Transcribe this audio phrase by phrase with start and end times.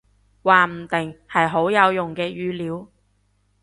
[0.41, 2.87] 話唔定，係好有用嘅語料